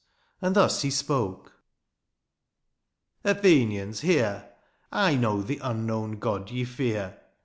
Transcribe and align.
And 0.41 0.55
thus 0.55 0.81
he 0.81 0.89
spoke:—" 0.89 1.61
Athenians, 3.23 3.99
hear;" 3.99 4.49
I 4.91 5.13
know 5.13 5.43
the 5.43 5.59
unknown 5.61 6.13
God 6.13 6.49
ye 6.49 6.63
fear. 6.65 7.19